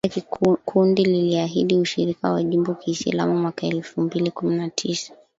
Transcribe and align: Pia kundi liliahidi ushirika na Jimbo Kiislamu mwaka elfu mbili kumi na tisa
Pia 0.07 0.23
kundi 0.65 1.05
liliahidi 1.05 1.75
ushirika 1.77 2.29
na 2.33 2.43
Jimbo 2.43 2.73
Kiislamu 2.73 3.35
mwaka 3.37 3.67
elfu 3.67 4.01
mbili 4.01 4.31
kumi 4.31 4.55
na 4.55 4.69
tisa 4.69 5.13